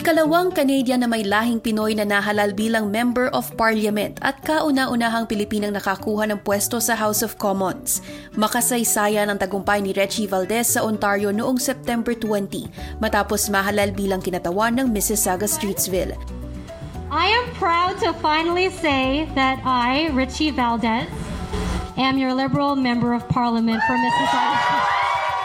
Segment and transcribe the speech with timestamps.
[0.00, 5.76] Ikalawang Canadian na may lahing Pinoy na nahalal bilang Member of Parliament at kauna-unahang Pilipinang
[5.76, 8.00] nakakuha ng pwesto sa House of Commons.
[8.32, 14.80] Makasaysayan ang tagumpay ni Reggie Valdez sa Ontario noong September 20 matapos mahalal bilang kinatawan
[14.80, 16.16] ng Mississauga Streetsville.
[17.12, 21.12] I am proud to finally say that I, Richie Valdez,
[22.00, 24.96] am your Liberal Member of Parliament for Mississauga.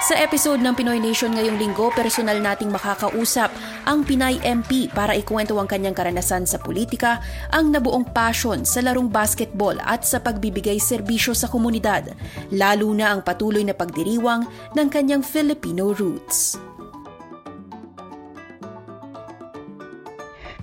[0.05, 3.49] Sa episode ng Pinoy Nation ngayong linggo, personal nating makakausap
[3.87, 9.07] ang Pinay MP para ikwento ang kanyang karanasan sa politika, ang nabuong passion sa larong
[9.07, 12.11] basketball at sa pagbibigay serbisyo sa komunidad,
[12.51, 16.74] lalo na ang patuloy na pagdiriwang ng kanyang Filipino roots.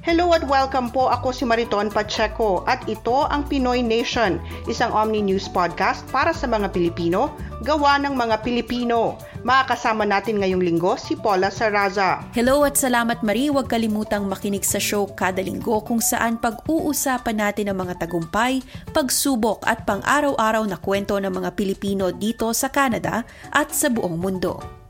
[0.02, 1.06] Hello at welcome po.
[1.14, 6.50] Ako si Mariton Pacheco at ito ang Pinoy Nation, isang Omni News podcast para sa
[6.50, 7.30] mga Pilipino,
[7.62, 9.14] gawa ng mga Pilipino.
[9.46, 12.18] Makakasama natin ngayong linggo si Paula Saraza.
[12.34, 13.54] Hello at salamat Marie.
[13.54, 18.58] Huwag kalimutang makinig sa show kada linggo kung saan pag-uusapan natin ang mga tagumpay,
[18.90, 23.22] pagsubok at pang-araw-araw na kwento ng mga Pilipino dito sa Canada
[23.54, 24.81] at sa buong mundo.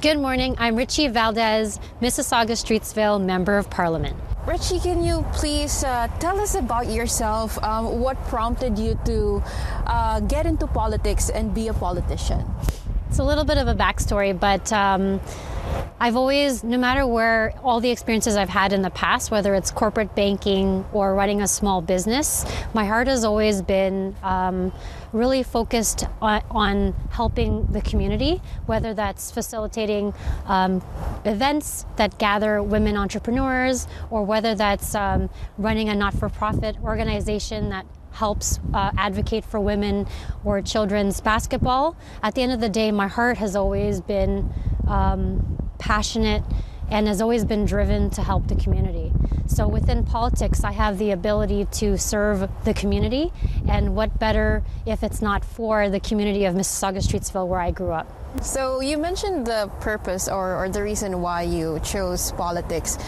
[0.00, 0.54] Good morning.
[0.60, 4.16] I'm Rechie Valdez, Mississauga Streetsville Member of Parliament.
[4.46, 7.60] Rechie, can you please uh, tell us about yourself?
[7.64, 9.42] Um, what prompted you to
[9.86, 12.44] uh, get into politics and be a politician?
[13.08, 15.20] It's a little bit of a backstory, but um,
[16.00, 19.72] I've always, no matter where all the experiences I've had in the past, whether it's
[19.72, 24.72] corporate banking or running a small business, my heart has always been um,
[25.12, 30.14] really focused on, on, helping the community, whether that's facilitating
[30.46, 30.80] um,
[31.24, 37.70] events that gather women entrepreneurs, or whether that's um, running a not for profit organization
[37.70, 40.06] that helps uh, advocate for women
[40.44, 41.96] or children's basketball.
[42.22, 44.52] At the end of the day, my heart has always been
[44.86, 46.42] um, passionate
[46.90, 49.12] and has always been driven to help the community.
[49.46, 53.32] So within politics, I have the ability to serve the community,
[53.68, 57.90] and what better if it's not for the community of Mississauga Streetsville where I grew
[57.90, 58.06] up.
[58.42, 62.98] So you mentioned the purpose or, or the reason why you chose politics.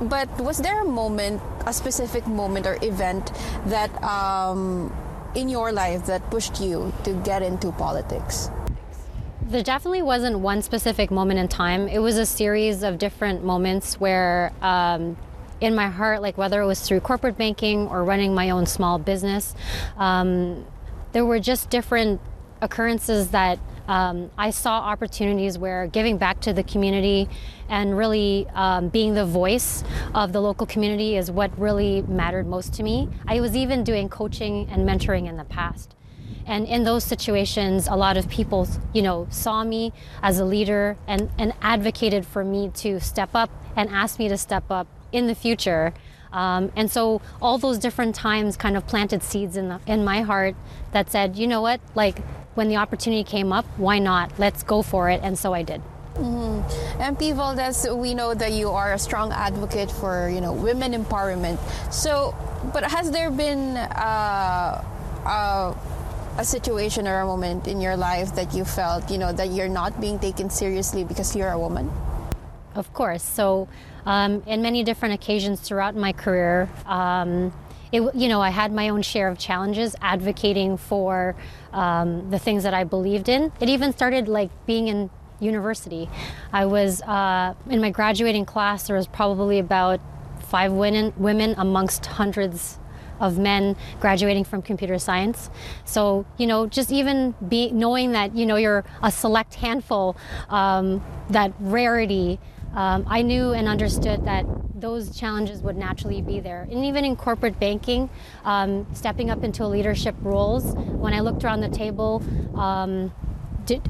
[0.00, 3.32] But was there a moment, a specific moment or event
[3.66, 4.94] that um,
[5.34, 8.50] in your life that pushed you to get into politics?
[9.50, 11.88] There definitely wasn't one specific moment in time.
[11.88, 15.16] It was a series of different moments where, um,
[15.60, 19.00] in my heart, like whether it was through corporate banking or running my own small
[19.00, 19.56] business,
[19.96, 20.64] um,
[21.10, 22.20] there were just different
[22.62, 27.28] occurrences that um, I saw opportunities where giving back to the community
[27.68, 29.82] and really um, being the voice
[30.14, 33.08] of the local community is what really mattered most to me.
[33.26, 35.96] I was even doing coaching and mentoring in the past.
[36.50, 40.96] And in those situations, a lot of people, you know, saw me as a leader
[41.06, 45.28] and, and advocated for me to step up and asked me to step up in
[45.28, 45.94] the future.
[46.32, 50.22] Um, and so all those different times kind of planted seeds in, the, in my
[50.22, 50.56] heart
[50.90, 52.18] that said, you know what, like
[52.56, 54.36] when the opportunity came up, why not?
[54.36, 55.20] Let's go for it.
[55.22, 55.80] And so I did.
[56.14, 57.00] Mm-hmm.
[57.00, 61.58] MP Valdez, we know that you are a strong advocate for you know women empowerment.
[61.92, 62.34] So,
[62.74, 64.84] but has there been uh,
[65.24, 65.74] uh,
[66.40, 69.68] a situation or a moment in your life that you felt, you know, that you're
[69.68, 71.90] not being taken seriously because you're a woman?
[72.74, 73.22] Of course.
[73.22, 73.68] So,
[74.06, 77.52] um, in many different occasions throughout my career, um,
[77.92, 81.36] it, you know, I had my own share of challenges advocating for
[81.74, 83.52] um, the things that I believed in.
[83.60, 86.08] It even started like being in university.
[86.52, 88.86] I was uh, in my graduating class.
[88.86, 90.00] There was probably about
[90.48, 92.78] five women, women amongst hundreds
[93.20, 95.50] of men graduating from computer science.
[95.84, 100.16] So, you know, just even be knowing that, you know, you're a select handful,
[100.48, 102.38] um, that rarity,
[102.74, 104.44] um, I knew and understood that
[104.80, 106.66] those challenges would naturally be there.
[106.70, 108.08] And even in corporate banking,
[108.44, 112.22] um, stepping up into leadership roles, when I looked around the table,
[112.56, 113.12] um,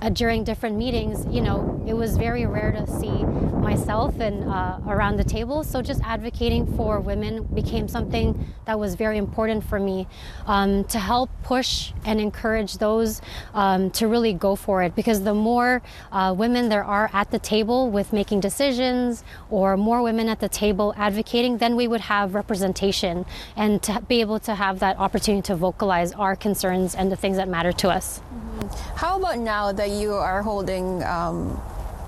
[0.03, 3.25] uh, during different meetings, you know, it was very rare to see
[3.61, 5.63] myself and uh, around the table.
[5.65, 10.07] So just advocating for women became something that was very important for me
[10.47, 13.21] um, to help push and encourage those
[13.55, 14.95] um, to really go for it.
[14.95, 20.03] Because the more uh, women there are at the table with making decisions, or more
[20.03, 24.55] women at the table advocating, then we would have representation and to be able to
[24.55, 28.21] have that opportunity to vocalize our concerns and the things that matter to us.
[28.21, 28.97] Mm-hmm.
[28.97, 31.61] How about now that you are holding um,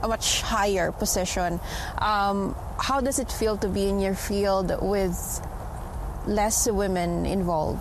[0.02, 1.60] a much higher position?
[1.98, 5.16] Um, how does it feel to be in your field with
[6.26, 7.80] less women involved?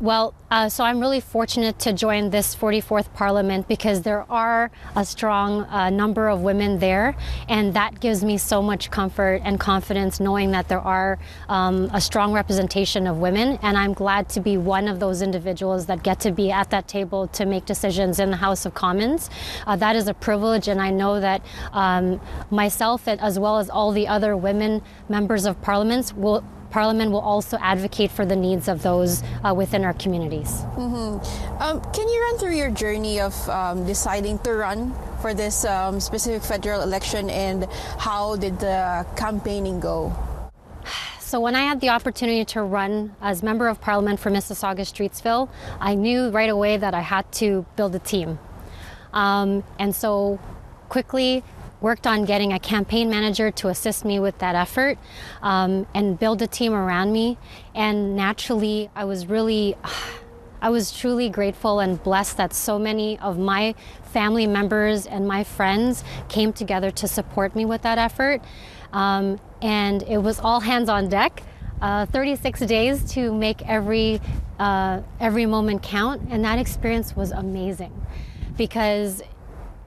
[0.00, 5.04] Well, uh, so I'm really fortunate to join this 44th Parliament because there are a
[5.04, 7.14] strong uh, number of women there,
[7.50, 11.18] and that gives me so much comfort and confidence knowing that there are
[11.50, 13.58] um, a strong representation of women.
[13.60, 16.88] And I'm glad to be one of those individuals that get to be at that
[16.88, 19.28] table to make decisions in the House of Commons.
[19.66, 21.42] Uh, that is a privilege, and I know that
[21.74, 24.80] um, myself, as well as all the other women
[25.10, 29.84] members of parliaments, will Parliament will also advocate for the needs of those uh, within
[29.84, 30.48] our communities.
[30.76, 31.62] Mm-hmm.
[31.62, 36.00] Um, can you run through your journey of um, deciding to run for this um,
[36.00, 37.64] specific federal election and
[37.98, 40.14] how did the campaigning go?
[41.20, 45.48] So when I had the opportunity to run as member of parliament for Mississauga Streetsville,
[45.78, 48.38] I knew right away that I had to build a team.
[49.12, 50.40] Um, and so
[50.88, 51.44] quickly
[51.80, 54.98] worked on getting a campaign manager to assist me with that effort
[55.42, 57.38] um, and build a team around me.
[57.74, 59.76] And naturally, I was really,
[60.62, 65.42] I was truly grateful and blessed that so many of my family members and my
[65.42, 68.42] friends came together to support me with that effort.
[68.92, 71.42] Um, and it was all hands on deck.
[71.80, 74.20] Uh, 36 days to make every
[74.58, 77.90] uh, every moment count, and that experience was amazing
[78.58, 79.22] because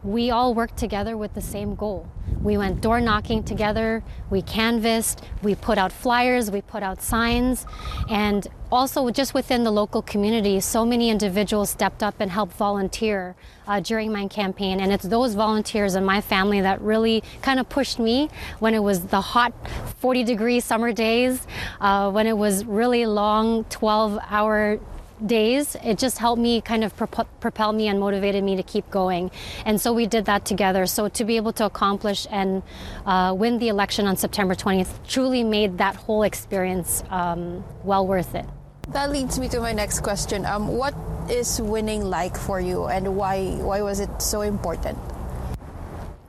[0.03, 2.07] we all worked together with the same goal.
[2.41, 7.65] We went door knocking together, we canvassed, we put out flyers, we put out signs,
[8.09, 13.35] and also just within the local community, so many individuals stepped up and helped volunteer
[13.67, 14.81] uh, during my campaign.
[14.81, 18.29] And it's those volunteers and my family that really kind of pushed me
[18.59, 19.53] when it was the hot
[19.99, 21.47] 40 degree summer days,
[21.79, 24.79] uh, when it was really long 12 hour
[25.27, 29.31] days, it just helped me kind of propel me and motivated me to keep going.
[29.65, 30.85] And so we did that together.
[30.85, 32.63] So to be able to accomplish and
[33.05, 38.35] uh, win the election on September 20th truly made that whole experience um, well worth
[38.35, 38.45] it.
[38.89, 40.45] That leads me to my next question.
[40.45, 40.93] Um, what
[41.29, 44.97] is winning like for you, and why why was it so important?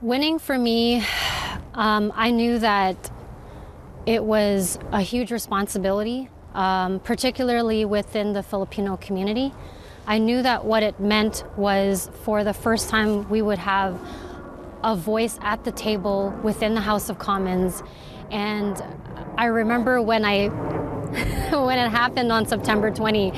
[0.01, 1.03] Winning for me,
[1.73, 3.11] um, I knew that
[4.05, 9.53] it was a huge responsibility um, particularly within the Filipino community.
[10.07, 13.99] I knew that what it meant was for the first time we would have
[14.83, 17.83] a voice at the table within the House of Commons.
[18.31, 18.81] And
[19.37, 20.47] I remember when I
[21.51, 23.31] when it happened on September 20,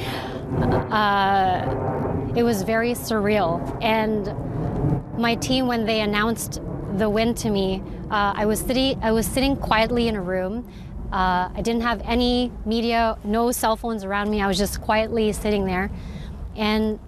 [0.91, 3.77] uh, it was very surreal.
[3.81, 4.33] And
[5.17, 6.61] my team, when they announced
[6.95, 7.81] the win to me,
[8.11, 10.67] uh, I was sitting I was sitting quietly in a room
[11.11, 14.41] uh, I didn't have any media, no cell phones around me.
[14.41, 15.89] I was just quietly sitting there.
[16.55, 16.99] And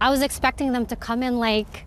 [0.00, 1.86] I was expecting them to come in like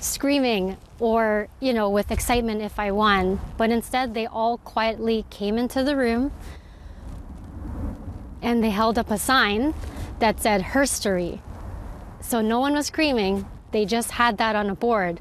[0.00, 3.38] screaming or, you know, with excitement if I won.
[3.58, 6.32] But instead, they all quietly came into the room
[8.40, 9.74] and they held up a sign
[10.20, 11.40] that said herstory.
[12.20, 15.20] So no one was screaming, they just had that on a board.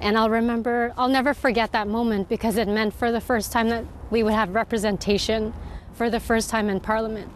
[0.00, 3.68] And I'll remember, I'll never forget that moment because it meant for the first time
[3.68, 5.52] that we would have representation
[5.94, 7.30] for the first time in Parliament.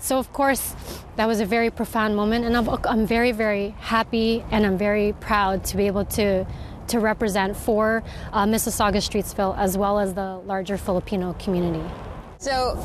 [0.00, 0.74] So, of course,
[1.16, 5.12] that was a very profound moment, and I'm, I'm very, very happy and I'm very
[5.14, 6.46] proud to be able to,
[6.88, 8.02] to represent for
[8.32, 11.84] uh, Mississauga Streetsville as well as the larger Filipino community.
[12.38, 12.78] So,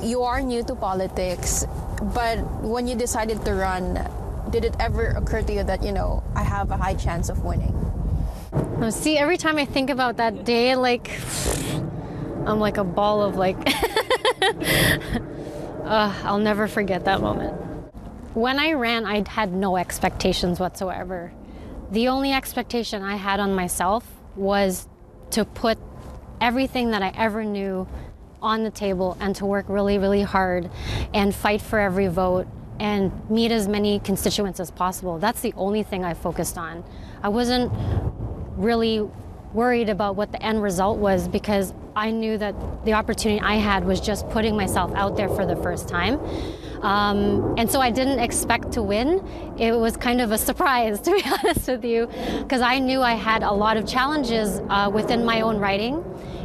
[0.00, 1.66] you are new to politics,
[2.14, 3.98] but when you decided to run,
[4.50, 7.42] did it ever occur to you that, you know, I have a high chance of
[7.44, 7.74] winning?
[8.90, 11.10] See, every time I think about that day, like
[12.46, 13.56] I'm like a ball of like.
[15.84, 17.54] uh, I'll never forget that moment.
[18.34, 21.32] When I ran, I had no expectations whatsoever.
[21.90, 24.88] The only expectation I had on myself was
[25.30, 25.78] to put
[26.40, 27.86] everything that I ever knew
[28.40, 30.70] on the table and to work really, really hard
[31.14, 32.48] and fight for every vote
[32.80, 35.18] and meet as many constituents as possible.
[35.18, 36.82] That's the only thing I focused on.
[37.22, 37.70] I wasn't
[38.56, 39.08] really
[39.54, 42.54] worried about what the end result was because I knew that
[42.84, 46.18] the opportunity I had was just putting myself out there for the first time.
[46.82, 49.24] Um, and so I didn't expect to win.
[49.58, 53.14] It was kind of a surprise, to be honest with you, because I knew I
[53.14, 56.02] had a lot of challenges uh, within my own writing,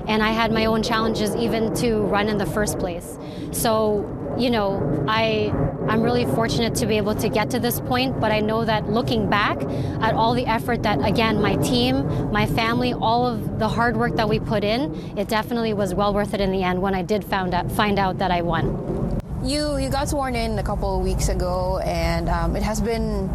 [0.08, 3.18] and I had my own challenges even to run in the first place.
[3.52, 4.02] So
[4.38, 5.54] you know, I
[5.88, 8.90] I'm really fortunate to be able to get to this point, but I know that
[8.90, 9.62] looking back
[10.02, 14.16] at all the effort that again my team, my family, all of the hard work
[14.16, 17.04] that we put in, it definitely was well worth it in the end when I
[17.04, 19.20] did found out find out that I won.
[19.44, 23.30] You you got sworn in a couple of weeks ago, and um, it has been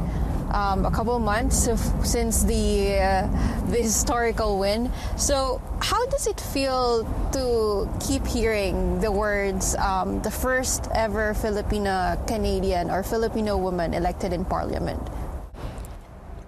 [0.53, 1.69] um, a couple months
[2.05, 3.27] since the uh,
[3.71, 4.91] the historical win.
[5.17, 12.21] So, how does it feel to keep hearing the words um, "the first ever Filipina
[12.27, 15.03] Canadian or Filipino woman elected in Parliament"?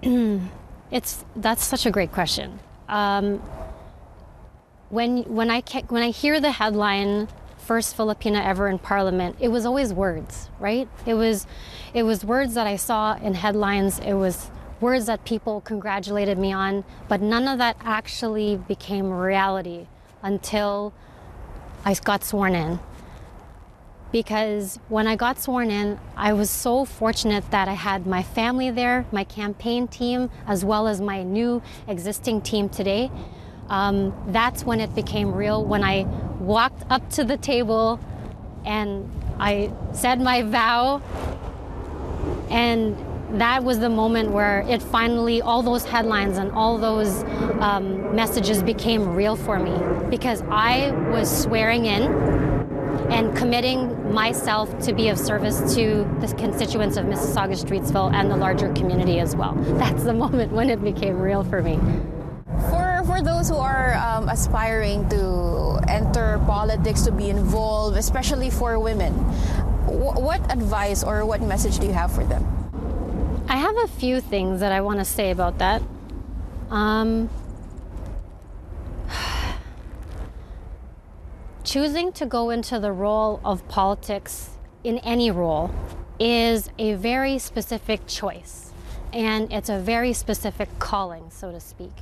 [0.91, 2.59] it's that's such a great question.
[2.87, 3.41] Um,
[4.89, 7.27] when when I when I hear the headline
[7.65, 10.87] first Filipina ever in parliament, it was always words, right?
[11.05, 11.47] It was
[11.93, 13.99] it was words that I saw in headlines.
[13.99, 19.87] It was words that people congratulated me on, but none of that actually became reality
[20.21, 20.93] until
[21.83, 22.79] I got sworn in.
[24.11, 28.69] Because when I got sworn in, I was so fortunate that I had my family
[28.69, 33.11] there, my campaign team, as well as my new existing team today.
[33.69, 36.03] Um, that's when it became real, when I
[36.39, 37.99] walked up to the table
[38.65, 41.01] and I said my vow.
[42.49, 42.95] And
[43.39, 47.23] that was the moment where it finally, all those headlines and all those
[47.59, 49.75] um, messages became real for me
[50.09, 52.03] because I was swearing in
[53.11, 58.37] and committing myself to be of service to the constituents of Mississauga Streetsville and the
[58.37, 59.53] larger community as well.
[59.77, 61.79] That's the moment when it became real for me.
[63.15, 69.13] For, those who are um, aspiring to enter politics, to be involved, especially for women,
[69.87, 72.43] what advice or what message do you have for them?
[73.47, 75.81] I have a few things that I want to say about that.
[76.69, 77.29] Um,
[81.63, 84.49] choosing to go into the role of politics
[84.83, 85.71] in any role
[86.19, 88.64] is a very specific choice
[89.15, 91.93] and it's a very specific calling, so to speak.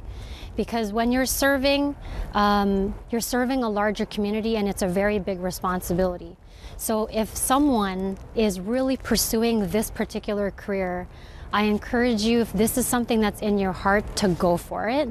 [0.56, 1.96] Because when you're serving,
[2.34, 6.36] um, you're serving a larger community and it's a very big responsibility.
[6.76, 11.08] So if someone is really pursuing this particular career,
[11.52, 15.10] I encourage you, if this is something that's in your heart, to go for it.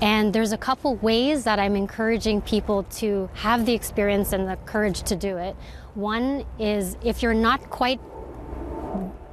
[0.00, 4.56] And there's a couple ways that I'm encouraging people to have the experience and the
[4.64, 5.54] courage to do it.
[5.94, 8.00] One is if you're not quite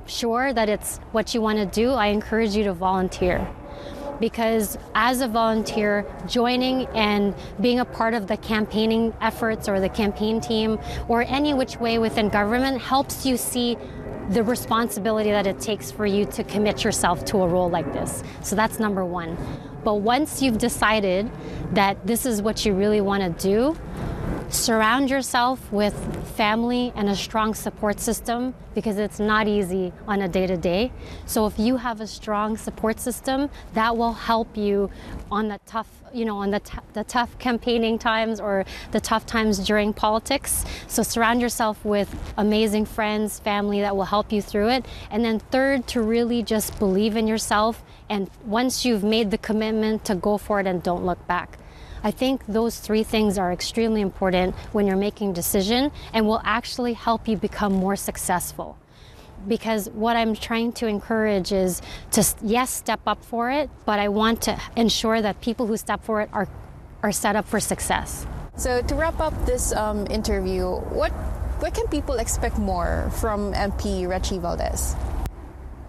[0.08, 3.48] sure that it's what you want to do, I encourage you to volunteer.
[4.20, 9.90] Because as a volunteer, joining and being a part of the campaigning efforts or the
[9.90, 13.78] campaign team or any which way within government helps you see
[14.30, 18.24] the responsibility that it takes for you to commit yourself to a role like this.
[18.42, 19.38] So that's number one.
[19.84, 21.30] But once you've decided
[21.74, 23.76] that this is what you really want to do,
[24.50, 25.96] surround yourself with
[26.36, 30.92] family and a strong support system because it's not easy on a day to day.
[31.26, 34.90] So if you have a strong support system, that will help you
[35.32, 36.62] on the tough, you know, on the,
[36.94, 40.66] the tough campaigning times or the tough times during politics.
[40.88, 44.86] So surround yourself with amazing friends, family that will help you through it.
[45.10, 47.84] And then third, to really just believe in yourself.
[48.10, 51.58] And once you've made the commitment to go for it and don't look back.
[52.04, 56.42] I think those three things are extremely important when you're making a decision and will
[56.44, 58.78] actually help you become more successful.
[59.48, 61.82] Because what I'm trying to encourage is
[62.12, 66.04] to, yes, step up for it, but I want to ensure that people who step
[66.04, 66.48] for it are,
[67.02, 68.28] are set up for success.
[68.56, 71.12] So, to wrap up this um, interview, what,
[71.60, 74.96] what can people expect more from MP Rechie Valdez?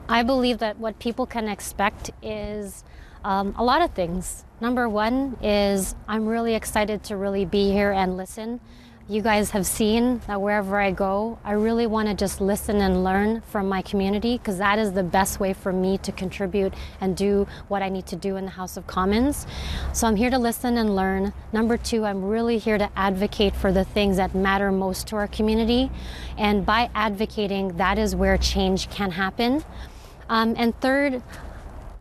[0.09, 2.85] I believe that what people can expect is
[3.25, 4.45] um, a lot of things.
[4.61, 8.61] Number one is I'm really excited to really be here and listen.
[9.07, 13.05] You guys have seen that wherever I go, I really want to just listen and
[13.05, 17.15] learn from my community because that is the best way for me to contribute and
[17.15, 19.47] do what I need to do in the House of Commons.
[19.93, 21.35] So I'm here to listen and learn.
[21.53, 25.29] Number two, I'm really here to advocate for the things that matter most to our
[25.29, 25.91] community.
[26.39, 29.65] And by advocating, that is where change can happen.
[30.29, 31.23] Um, and third,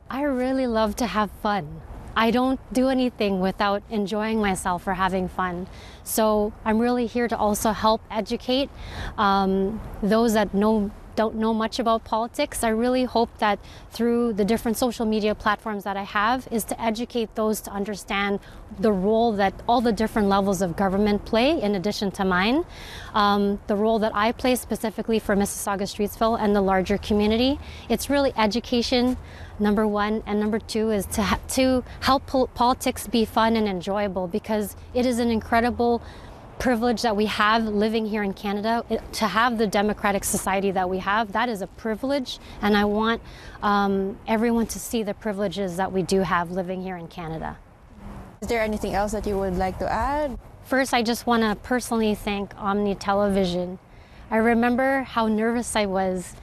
[0.10, 1.82] I really love to have fun.
[2.16, 5.68] I don't do anything without enjoying myself or having fun.
[6.04, 8.70] So I'm really here to also help educate
[9.18, 12.64] um, those that know don't know much about politics.
[12.64, 13.60] I really hope that
[13.92, 18.40] through the different social media platforms that I have is to educate those to understand
[18.80, 22.66] the role that all the different levels of government play in addition to mine,
[23.14, 27.60] um, the role that I play specifically for Mississauga Streetsville and the larger community.
[27.90, 29.18] It's really education,
[29.60, 34.28] number one, and number two is to, to help pol- politics be fun and enjoyable
[34.28, 36.02] because it is an incredible
[36.60, 41.00] privilege that we have living here in Canada, to have the democratic society that we
[41.00, 42.40] have, that is a privilege.
[42.62, 43.22] And I want
[43.62, 47.58] um, everyone to see the privileges that we do have living here in Canada.
[48.42, 50.38] Is there anything else that you would like to add?
[50.64, 53.80] First, I just want to personally thank Omni Television.
[54.32, 56.36] I remember how nervous I was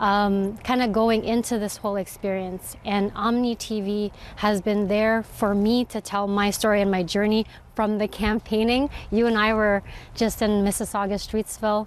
[0.00, 2.76] um, kind of going into this whole experience.
[2.84, 7.46] And Omni TV has been there for me to tell my story and my journey
[7.76, 8.90] from the campaigning.
[9.12, 9.82] You and I were
[10.14, 11.86] just in Mississauga, Streetsville.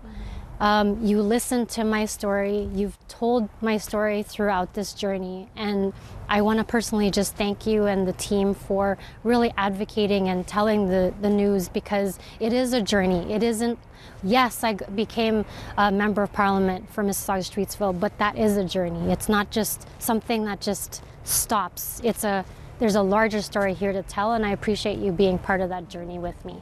[0.59, 2.69] Um, you listened to my story.
[2.73, 5.49] You've told my story throughout this journey.
[5.55, 5.93] And
[6.27, 10.89] I want to personally just thank you and the team for really advocating and telling
[10.89, 13.33] the, the news because it is a journey.
[13.33, 13.79] It isn't,
[14.21, 15.45] yes, I became
[15.77, 19.11] a member of parliament for Mississauga Streetsville, but that is a journey.
[19.11, 22.01] It's not just something that just stops.
[22.03, 22.43] It's a,
[22.79, 25.89] there's a larger story here to tell, and I appreciate you being part of that
[25.89, 26.55] journey with me.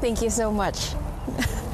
[0.00, 0.94] Thank you so much.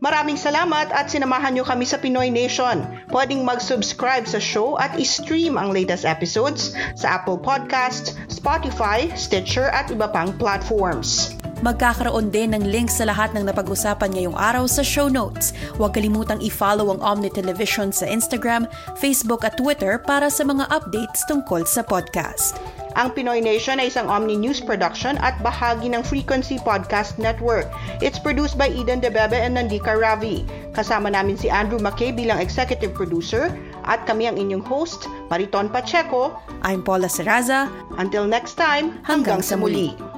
[0.00, 2.88] Maraming salamat at sinamahan nyo kami sa Pinoy Nation.
[3.12, 9.92] Pwedeng mag-subscribe sa show at i-stream ang latest episodes sa Apple Podcast, Spotify, Stitcher at
[9.92, 11.39] iba pang platforms.
[11.60, 15.52] Magkakaroon din ng links sa lahat ng napag-usapan ngayong araw sa show notes.
[15.76, 18.64] Huwag kalimutang i-follow ang Omni Television sa Instagram,
[18.96, 22.56] Facebook at Twitter para sa mga updates tungkol sa podcast.
[22.96, 27.68] Ang Pinoy Nation ay isang Omni News production at bahagi ng Frequency Podcast Network.
[28.00, 30.48] It's produced by Eden Debebe and Nandika Ravi.
[30.72, 33.52] Kasama namin si Andrew McKay bilang executive producer
[33.84, 36.40] at kami ang inyong host, Mariton Pacheco.
[36.64, 37.68] I'm Paula Seraza.
[38.00, 39.92] Until next time, hanggang, hanggang sa muli.
[39.92, 40.09] muli.